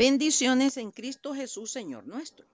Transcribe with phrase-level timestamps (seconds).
[0.00, 2.46] Bendiciones en Cristo Jesús, Señor nuestro.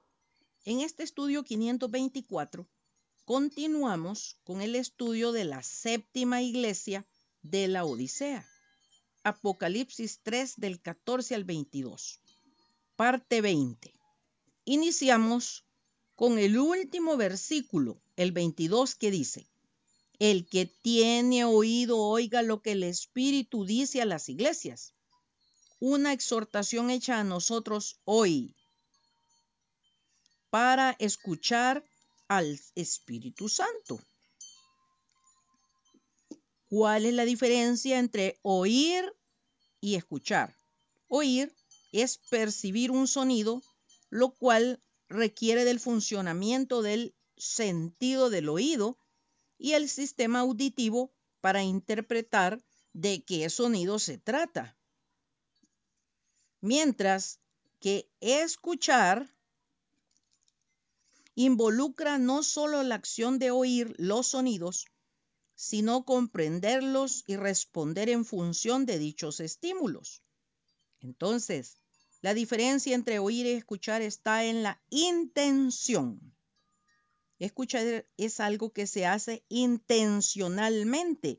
[0.65, 2.67] En este estudio 524
[3.25, 7.07] continuamos con el estudio de la séptima iglesia
[7.43, 8.45] de la Odisea.
[9.23, 12.19] Apocalipsis 3 del 14 al 22.
[12.97, 13.95] Parte 20.
[14.65, 15.65] Iniciamos
[16.17, 19.47] con el último versículo, el 22, que dice,
[20.19, 24.96] El que tiene oído oiga lo que el Espíritu dice a las iglesias
[25.79, 28.55] una exhortación hecha a nosotros hoy
[30.51, 31.85] para escuchar
[32.29, 34.01] al Espíritu Santo.
[36.69, 39.13] ¿Cuál es la diferencia entre oír
[39.81, 40.57] y escuchar?
[41.09, 41.55] Oír
[41.93, 43.63] es percibir un sonido,
[44.11, 48.99] lo cual requiere del funcionamiento del sentido del oído
[49.59, 52.61] y el sistema auditivo para interpretar
[52.93, 54.77] de qué sonido se trata.
[56.67, 57.39] Mientras
[57.79, 59.33] que escuchar
[61.37, 64.87] involucra no solo la acción de oír los sonidos,
[65.55, 70.25] sino comprenderlos y responder en función de dichos estímulos.
[70.99, 71.77] Entonces,
[72.21, 76.35] la diferencia entre oír y escuchar está en la intención.
[77.39, 81.39] Escuchar es algo que se hace intencionalmente,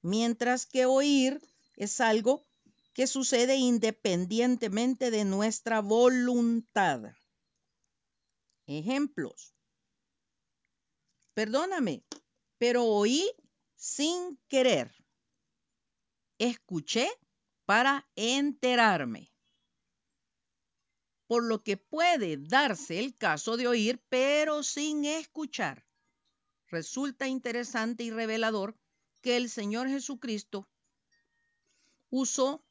[0.00, 1.42] mientras que oír
[1.74, 2.46] es algo
[2.96, 7.02] que sucede independientemente de nuestra voluntad.
[8.66, 9.54] Ejemplos.
[11.34, 12.06] Perdóname,
[12.56, 13.30] pero oí
[13.74, 14.90] sin querer.
[16.38, 17.10] Escuché
[17.66, 19.30] para enterarme.
[21.26, 25.86] Por lo que puede darse el caso de oír, pero sin escuchar.
[26.68, 28.74] Resulta interesante y revelador
[29.20, 30.66] que el Señor Jesucristo
[32.08, 32.65] usó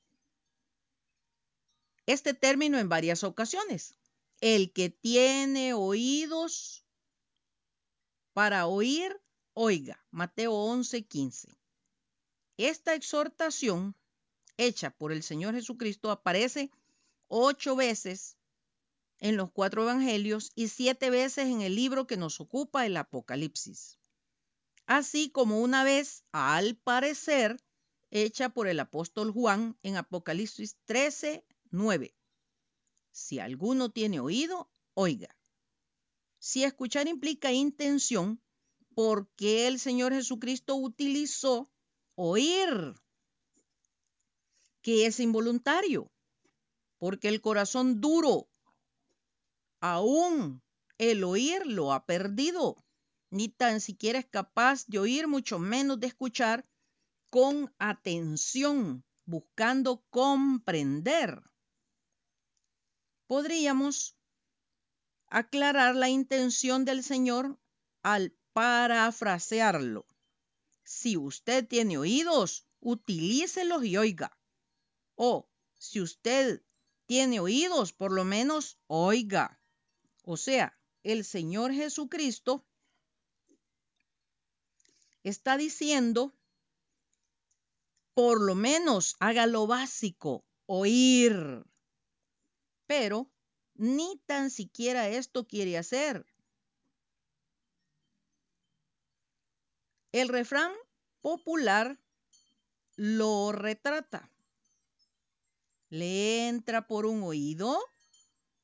[2.06, 3.96] este término en varias ocasiones.
[4.42, 6.86] El que tiene oídos
[8.34, 9.22] para oír,
[9.54, 10.06] oiga.
[10.12, 11.56] Mateo 11:15.
[12.58, 13.96] Esta exhortación
[14.58, 16.72] hecha por el Señor Jesucristo aparece
[17.28, 18.38] ocho veces
[19.20, 23.98] en los cuatro evangelios y siete veces en el libro que nos ocupa, el Apocalipsis.
[24.86, 27.58] Así como una vez, al parecer,
[28.12, 32.16] hecha por el apóstol Juan en Apocalipsis 13, 9.
[33.12, 35.38] Si alguno tiene oído, oiga.
[36.38, 38.42] Si escuchar implica intención,
[38.94, 41.72] ¿por qué el Señor Jesucristo utilizó
[42.16, 42.96] oír?
[44.82, 46.12] Que es involuntario.
[46.98, 48.50] Porque el corazón duro,
[49.80, 50.62] aún
[50.98, 52.76] el oír lo ha perdido.
[53.30, 56.66] Ni tan siquiera es capaz de oír, mucho menos de escuchar
[57.30, 61.42] con atención, buscando comprender
[63.28, 64.16] podríamos
[65.28, 67.60] aclarar la intención del Señor
[68.02, 70.06] al parafrasearlo.
[70.84, 74.38] Si usted tiene oídos, utilícelos y oiga.
[75.16, 76.62] O si usted
[77.06, 79.60] tiene oídos, por lo menos oiga.
[80.24, 82.66] O sea, el Señor Jesucristo
[85.24, 86.36] está diciendo,
[88.14, 91.66] por lo menos haga lo básico, oír
[92.88, 93.32] pero
[93.76, 96.26] ni tan siquiera esto quiere hacer.
[100.12, 100.72] El refrán
[101.22, 102.00] popular
[102.96, 104.32] lo retrata.
[105.90, 107.78] Le entra por un oído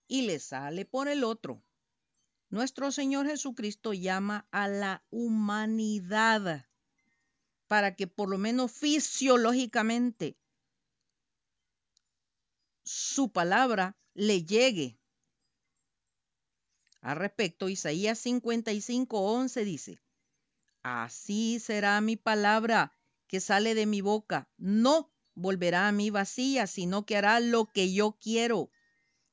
[0.08, 1.62] y le sale por el otro.
[2.50, 6.66] Nuestro Señor Jesucristo llama a la humanidad
[7.68, 10.38] para que por lo menos fisiológicamente
[12.84, 15.00] su palabra le llegue.
[17.02, 20.02] Al respecto, Isaías 55, 11 dice,
[20.84, 24.50] Así será mi palabra que sale de mi boca.
[24.58, 28.70] No volverá a mí vacía, sino que hará lo que yo quiero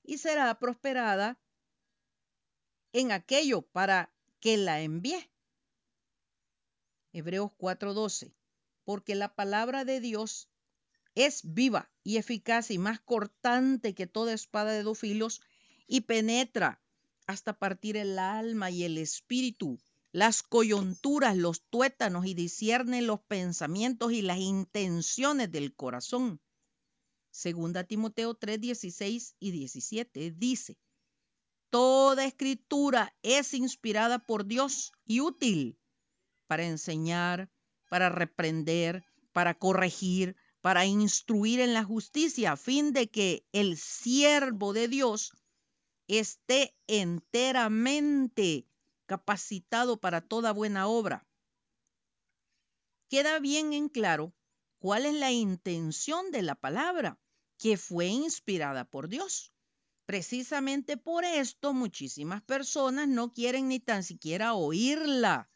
[0.03, 1.39] y será prosperada
[2.93, 4.11] en aquello para
[4.41, 5.31] que la envíe.
[7.13, 8.35] Hebreos 4:12.
[8.85, 10.49] Porque la palabra de Dios
[11.15, 15.41] es viva y eficaz y más cortante que toda espada de dos filos
[15.87, 16.83] y penetra
[17.27, 19.79] hasta partir el alma y el espíritu,
[20.13, 26.41] las coyunturas, los tuétanos y discierne los pensamientos y las intenciones del corazón.
[27.31, 30.79] Segunda Timoteo 3, 16 y 17 dice,
[31.71, 35.79] Toda escritura es inspirada por Dios y útil
[36.47, 37.51] para enseñar,
[37.91, 40.37] para reprender, para corregir,
[40.69, 45.33] para instruir en la justicia, a fin de que el siervo de Dios
[46.09, 48.69] esté enteramente
[49.07, 51.27] capacitado para toda buena obra.
[53.09, 54.35] Queda bien en claro
[54.79, 57.19] cuál es la intención de la palabra,
[57.57, 59.55] que fue inspirada por Dios.
[60.05, 65.49] Precisamente por esto muchísimas personas no quieren ni tan siquiera oírla,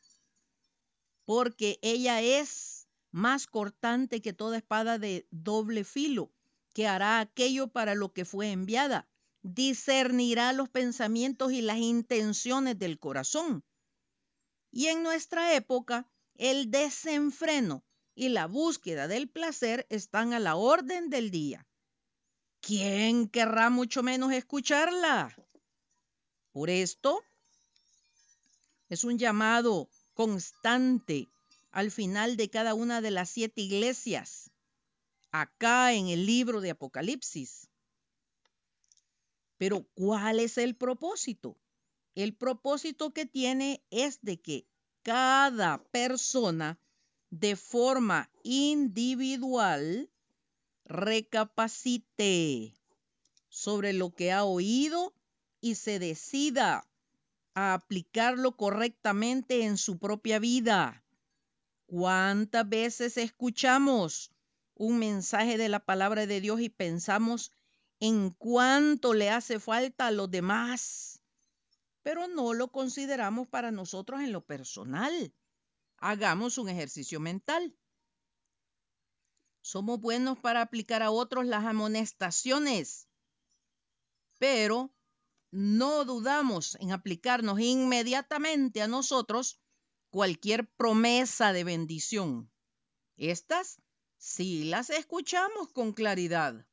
[1.26, 2.81] porque ella es
[3.12, 6.32] más cortante que toda espada de doble filo,
[6.74, 9.08] que hará aquello para lo que fue enviada,
[9.42, 13.64] discernirá los pensamientos y las intenciones del corazón.
[14.72, 17.84] Y en nuestra época, el desenfreno
[18.16, 21.66] y la búsqueda del placer están a la orden del día.
[22.62, 25.36] ¿quién querrá mucho menos escucharla?
[26.52, 27.22] Por esto,
[28.88, 31.28] es un llamado constante
[31.72, 34.50] al final de cada una de las siete iglesias,
[35.30, 37.68] acá en el libro de Apocalipsis.
[39.56, 41.56] Pero ¿cuál es el propósito?
[42.14, 44.66] El propósito que tiene es de que
[45.02, 46.78] cada persona
[47.30, 50.10] de forma individual
[50.84, 52.74] recapacite
[53.48, 55.14] sobre lo que ha oído
[55.62, 56.86] y se decida
[57.54, 61.01] a aplicarlo correctamente en su propia vida.
[61.92, 64.32] ¿Cuántas veces escuchamos
[64.72, 67.52] un mensaje de la palabra de Dios y pensamos
[68.00, 71.22] en cuánto le hace falta a los demás?
[72.02, 75.34] Pero no lo consideramos para nosotros en lo personal.
[75.98, 77.76] Hagamos un ejercicio mental.
[79.60, 83.06] Somos buenos para aplicar a otros las amonestaciones,
[84.38, 84.94] pero
[85.50, 89.61] no dudamos en aplicarnos inmediatamente a nosotros
[90.12, 92.52] cualquier promesa de bendición.
[93.16, 93.80] Estas
[94.18, 96.66] sí las escuchamos con claridad.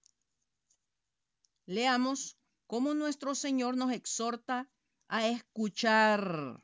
[1.65, 2.37] Leamos
[2.67, 4.69] cómo nuestro Señor nos exhorta
[5.07, 6.61] a escuchar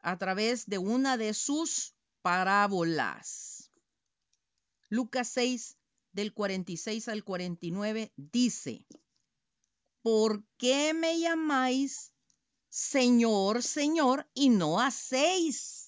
[0.00, 3.72] a través de una de sus parábolas.
[4.90, 5.78] Lucas 6,
[6.12, 8.86] del 46 al 49, dice,
[10.02, 12.12] ¿por qué me llamáis
[12.68, 15.83] Señor, Señor, y no hacéis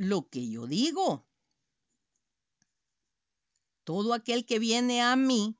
[0.00, 1.28] lo que yo digo?
[3.84, 5.58] Todo aquel que viene a mí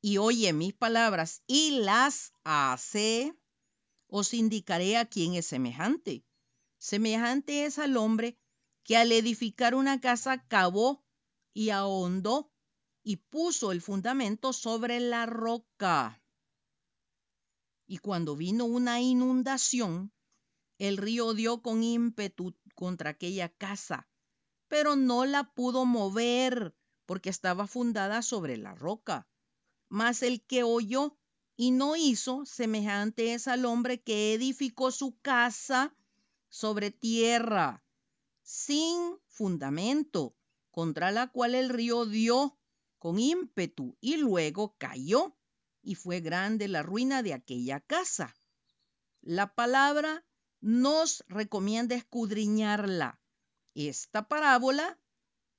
[0.00, 3.36] y oye mis palabras y las hace,
[4.06, 6.24] os indicaré a quién es semejante.
[6.78, 8.38] Semejante es al hombre
[8.84, 11.04] que al edificar una casa cavó
[11.52, 12.52] y ahondó
[13.02, 16.22] y puso el fundamento sobre la roca.
[17.88, 20.12] Y cuando vino una inundación,
[20.78, 24.08] el río dio con ímpetu contra aquella casa,
[24.66, 26.74] pero no la pudo mover
[27.04, 29.28] porque estaba fundada sobre la roca.
[29.90, 31.18] Mas el que oyó
[31.56, 35.94] y no hizo, semejante es al hombre que edificó su casa
[36.48, 37.84] sobre tierra,
[38.42, 40.34] sin fundamento,
[40.70, 42.58] contra la cual el río dio
[42.98, 45.36] con ímpetu y luego cayó,
[45.82, 48.34] y fue grande la ruina de aquella casa.
[49.20, 50.24] La palabra
[50.60, 53.20] nos recomienda escudriñarla.
[53.74, 54.98] Esta parábola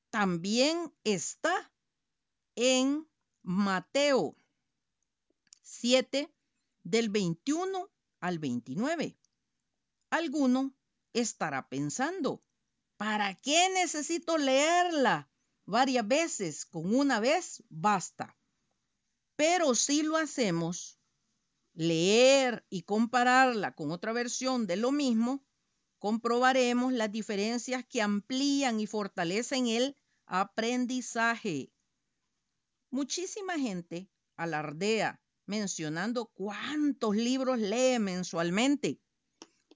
[0.09, 1.71] también está
[2.55, 3.07] en
[3.43, 4.35] Mateo
[5.61, 6.33] 7
[6.83, 7.89] del 21
[8.19, 9.17] al 29.
[10.09, 10.75] Alguno
[11.13, 12.43] estará pensando,
[13.01, 15.27] ¿Para qué necesito leerla
[15.65, 16.67] varias veces?
[16.67, 18.37] Con una vez basta.
[19.35, 20.99] Pero si lo hacemos,
[21.73, 25.43] leer y compararla con otra versión de lo mismo,
[25.99, 31.71] comprobaremos las diferencias que amplían y fortalecen el aprendizaje.
[32.89, 38.99] Muchísima gente alardea mencionando cuántos libros lee mensualmente,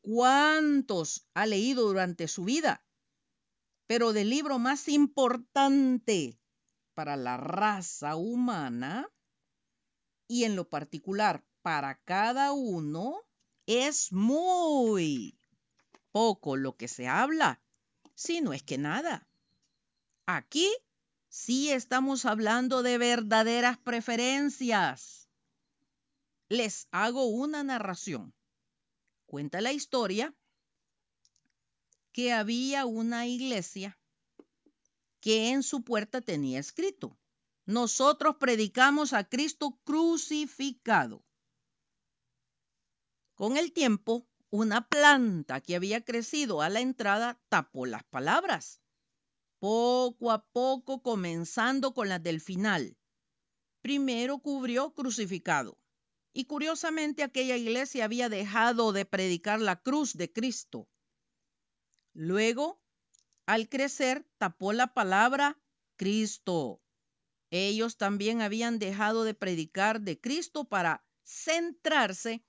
[0.01, 2.85] cuántos ha leído durante su vida
[3.87, 6.39] pero del libro más importante
[6.93, 9.11] para la raza humana
[10.27, 13.23] y en lo particular para cada uno,
[13.65, 15.35] es muy
[16.11, 17.59] poco lo que se habla,
[18.13, 19.27] si no es que nada.
[20.27, 20.71] Aquí
[21.27, 25.27] sí estamos hablando de verdaderas preferencias.
[26.49, 28.35] Les hago una narración.
[29.25, 30.35] Cuenta la historia
[32.11, 33.97] que había una iglesia
[35.19, 37.17] que en su puerta tenía escrito,
[37.65, 41.24] nosotros predicamos a Cristo crucificado.
[43.35, 48.81] Con el tiempo, una planta que había crecido a la entrada tapó las palabras,
[49.59, 52.97] poco a poco comenzando con las del final.
[53.81, 55.77] Primero cubrió crucificado.
[56.31, 60.89] Y curiosamente aquella iglesia había dejado de predicar la cruz de Cristo.
[62.13, 62.81] Luego,
[63.45, 65.59] al crecer, tapó la palabra
[65.97, 66.81] Cristo.
[67.51, 72.45] Ellos también habían dejado de predicar de Cristo para centrarse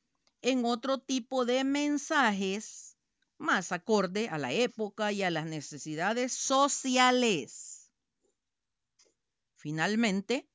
[0.46, 2.96] en otro tipo de mensajes
[3.36, 7.90] más acorde a la época y a las necesidades sociales.
[9.56, 10.48] Finalmente,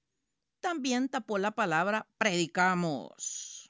[0.62, 3.70] también tapó la palabra predicamos.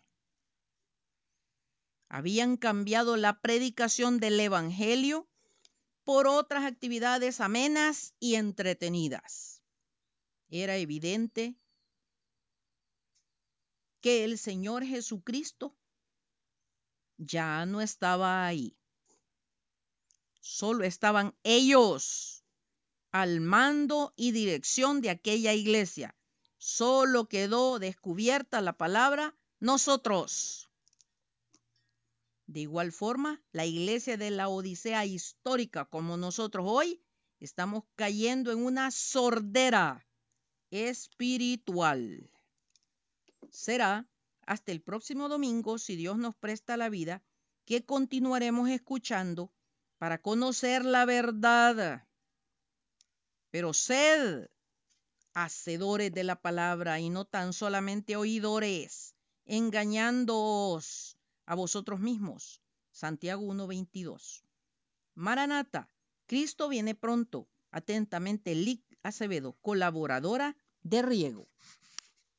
[2.08, 5.28] Habían cambiado la predicación del Evangelio
[6.04, 9.64] por otras actividades amenas y entretenidas.
[10.50, 11.56] Era evidente
[14.02, 15.76] que el Señor Jesucristo
[17.22, 18.76] ya no estaba ahí.
[20.40, 22.44] Solo estaban ellos
[23.12, 26.16] al mando y dirección de aquella iglesia.
[26.58, 30.70] Solo quedó descubierta la palabra nosotros.
[32.48, 37.04] De igual forma, la iglesia de la Odisea histórica como nosotros hoy
[37.40, 40.08] estamos cayendo en una sordera
[40.72, 42.32] espiritual.
[43.52, 44.11] Será
[44.52, 47.24] hasta el próximo domingo, si Dios nos presta la vida,
[47.64, 49.54] que continuaremos escuchando
[49.98, 52.06] para conocer la verdad.
[53.50, 54.50] Pero sed
[55.34, 59.16] hacedores de la palabra y no tan solamente oidores,
[59.46, 62.62] engañándoos a vosotros mismos.
[62.92, 64.44] Santiago 1.22.
[65.16, 65.90] Maranata,
[66.26, 67.48] Cristo viene pronto.
[67.72, 71.48] Atentamente, Lic Acevedo, colaboradora de Riego.